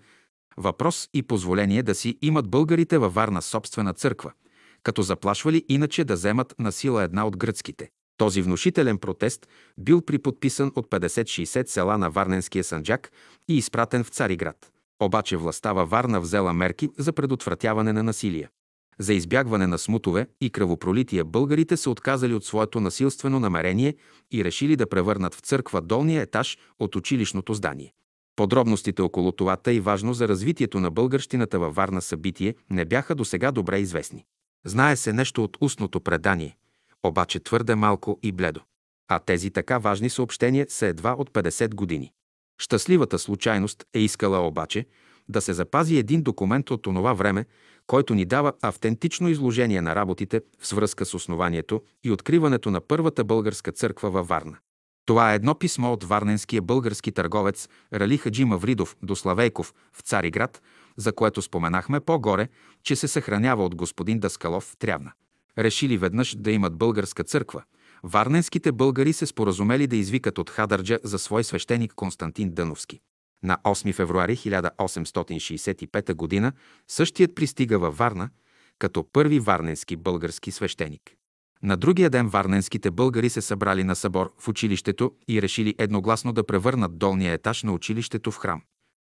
[0.56, 4.32] въпрос и позволение да си имат българите във Варна собствена църква,
[4.84, 7.88] като заплашвали иначе да вземат на сила една от гръцките.
[8.16, 13.12] Този внушителен протест бил приподписан от 50-60 села на Варненския санджак
[13.48, 14.70] и изпратен в Цариград.
[15.02, 18.48] Обаче властта във Варна взела мерки за предотвратяване на насилие.
[18.98, 23.94] За избягване на смутове и кръвопролития българите се отказали от своето насилствено намерение
[24.32, 27.92] и решили да превърнат в църква долния етаж от училищното здание.
[28.36, 33.24] Подробностите около това и важно за развитието на българщината във Варна събитие не бяха до
[33.24, 34.24] сега добре известни.
[34.64, 36.56] Знае се нещо от устното предание,
[37.02, 38.60] обаче твърде малко и бледо.
[39.08, 42.12] А тези така важни съобщения са едва от 50 години.
[42.58, 44.86] Щастливата случайност е искала обаче
[45.28, 47.44] да се запази един документ от онова време,
[47.86, 53.24] който ни дава автентично изложение на работите в свръзка с основанието и откриването на първата
[53.24, 54.56] българска църква във Варна.
[55.06, 60.62] Това е едно писмо от варненския български търговец Рали Хаджи Мавридов до Славейков в Цариград,
[60.96, 62.48] за което споменахме по-горе,
[62.82, 65.12] че се съхранява от господин Даскалов в Трявна.
[65.58, 67.62] Решили веднъж да имат българска църква–
[68.06, 73.00] Варненските българи се споразумели да извикат от Хадърджа за свой свещеник Константин Дъновски.
[73.42, 76.52] На 8 февруари 1865 г.
[76.88, 78.30] същият пристига във Варна
[78.78, 81.02] като първи варненски български свещеник.
[81.62, 86.46] На другия ден варненските българи се събрали на събор в училището и решили едногласно да
[86.46, 88.62] превърнат долния етаж на училището в храм.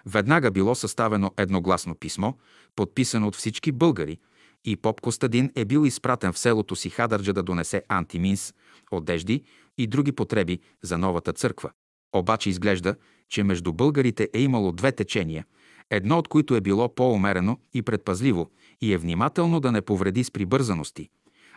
[0.05, 2.33] Веднага било съставено едногласно писмо,
[2.75, 4.17] подписано от всички българи,
[4.65, 8.53] и поп Костадин е бил изпратен в селото си Хадърджа да донесе антиминс,
[8.91, 9.43] одежди
[9.77, 11.71] и други потреби за новата църква.
[12.15, 12.95] Обаче изглежда,
[13.29, 15.45] че между българите е имало две течения,
[15.89, 18.51] едно от които е било по-умерено и предпазливо
[18.81, 21.09] и е внимателно да не повреди с прибързаности,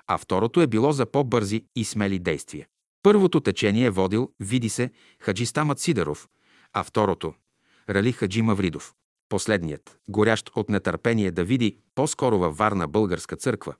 [0.06, 2.66] а второто е било за по-бързи и смели действия.
[3.02, 4.90] Първото течение е водил, види се,
[5.20, 6.28] Хаджистамът Сидеров,
[6.72, 7.34] а второто–
[7.90, 8.94] Рали Хаджи Мавридов.
[9.28, 13.74] Последният, горящ от нетърпение да види по-скоро във Варна българска църква,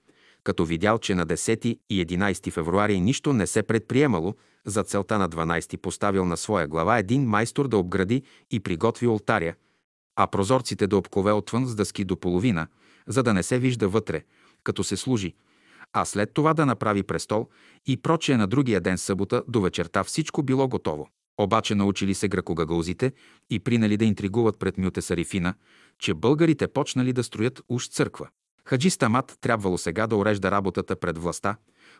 [0.44, 4.34] като видял, че на 10 и 11 февруари нищо не се предприемало,
[4.66, 9.54] за целта на 12 поставил на своя глава един майстор да обгради и приготви олтаря,
[10.16, 12.66] а прозорците да обкове отвън с дъски до половина,
[13.06, 14.22] за да не се вижда вътре,
[14.64, 15.34] като се служи,
[15.92, 17.48] а след това да направи престол
[17.86, 21.08] и прочее на другия ден събота до вечерта всичко било готово.
[21.38, 23.12] Обаче научили се гракогагаузите
[23.50, 25.54] и принали да интригуват пред Мюте Сарифина,
[25.98, 28.28] че българите почнали да строят уж църква.
[28.64, 31.56] Хаджи Стамат трябвало сега да урежда работата пред властта,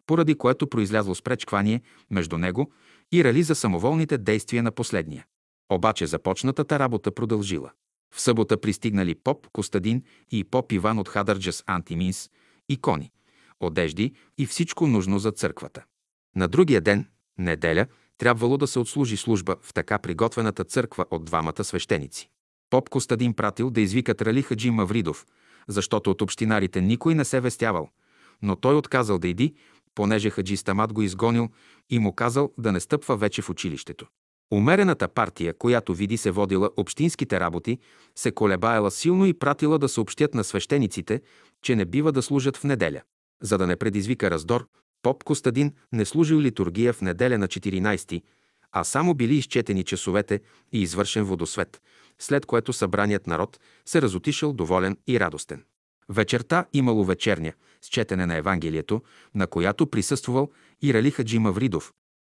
[0.07, 2.73] поради което произлязло спречквание между него
[3.13, 5.27] и Рали за самоволните действия на последния.
[5.73, 7.71] Обаче започнатата работа продължила.
[8.15, 12.31] В събота пристигнали поп Костадин и поп Иван от Хадърджас Антиминс,
[12.69, 13.11] икони,
[13.61, 15.85] одежди и всичко нужно за църквата.
[16.37, 17.09] На другия ден,
[17.39, 17.87] неделя,
[18.21, 22.31] трябвало да се отслужи служба в така приготвената църква от двамата свещеници.
[22.71, 25.27] Поп Костадин пратил да извикат Рали Хаджи Мавридов,
[25.69, 27.89] защото от общинарите никой не се вестявал,
[28.43, 29.55] но той отказал да иди,
[29.95, 31.49] понеже Хаджи Стамат го изгонил
[31.91, 34.07] и му казал да не стъпва вече в училището.
[34.53, 37.79] Умерената партия, която види се водила общинските работи,
[38.19, 41.21] се колебаела силно и пратила да съобщят на свещениците,
[41.63, 43.03] че не бива да служат в неделя.
[43.43, 44.67] За да не предизвика раздор,
[45.03, 48.23] поп Костадин не служил литургия в неделя на 14
[48.73, 50.41] а само били изчетени часовете
[50.73, 51.83] и извършен водосвет,
[52.19, 55.65] след което събраният народ се разотишъл доволен и радостен.
[56.09, 59.03] Вечерта имало вечерня с четене на Евангелието,
[59.35, 60.51] на която присъствувал
[60.83, 61.93] и Рали Хаджи Мавридов,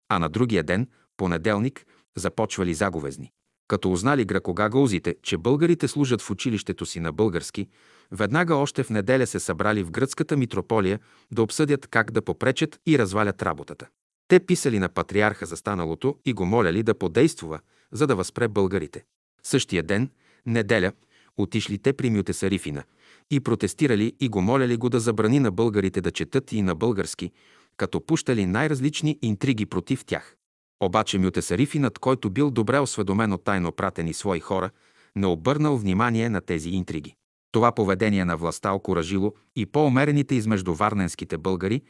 [0.10, 0.88] а на другия ден,
[1.18, 1.86] понеделник,
[2.16, 3.32] започвали заговезни.
[3.68, 7.68] Като узнали гракогагаузите, че българите служат в училището си на български,
[8.14, 11.00] веднага още в неделя се събрали в гръцката митрополия
[11.32, 13.88] да обсъдят как да попречат и развалят работата.
[14.28, 17.60] Те писали на патриарха за станалото и го моляли да подействува,
[17.92, 19.04] за да възпре българите.
[19.44, 20.10] Същия ден,
[20.46, 20.92] неделя,
[21.38, 22.84] отишли те при Мютесарифина
[23.32, 27.32] и протестирали и го моляли го да забрани на българите да четат и на български,
[27.78, 30.36] като пущали най-различни интриги против тях.
[30.84, 34.70] Обаче Мютесарифинът, който бил добре осведомен от тайно пратени свои хора,
[35.16, 37.16] не обърнал внимание на тези интриги.
[37.54, 41.82] Това поведение на властта окоражило и по-умерените измежду варненските българи,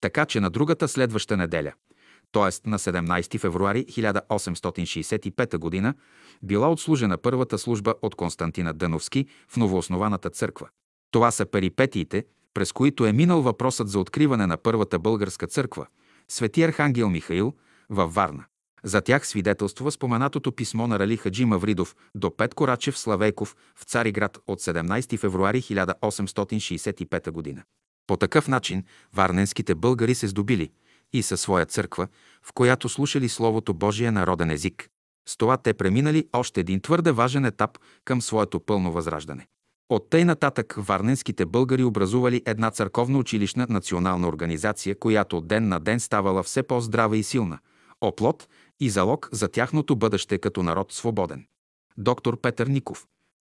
[0.00, 1.72] така че на другата следваща неделя,
[2.32, 2.68] т.е.
[2.68, 5.94] на 17 февруари 1865 г.,
[6.42, 10.68] била отслужена първата служба от Константина Дъновски в новооснованата църква.
[11.10, 15.86] Това са перипетиите, през които е минал въпросът за откриване на първата българска църква,
[16.28, 17.54] Свети Архангел Михаил,
[17.90, 18.44] във Варна.
[18.84, 24.38] За тях свидетелства споменатото писмо на Рали Хаджи Мавридов до Петко Рачев Славейков в Цариград
[24.46, 27.62] от 17 февруари 1865 г.
[28.06, 30.70] По такъв начин варненските българи се здобили
[31.12, 32.08] и със своя църква,
[32.42, 34.88] в която слушали Словото Божие народен език.
[35.28, 39.46] С това те преминали още един твърде важен етап към своето пълно възраждане.
[39.90, 46.00] От тъй нататък варненските българи образували една църковно-училищна национална организация, която от ден на ден
[46.00, 47.58] ставала все по-здрава и силна,
[48.00, 48.48] оплот
[48.80, 51.46] и залог за тяхното бъдеще като народ свободен.
[51.98, 53.06] Доктор Петър Ников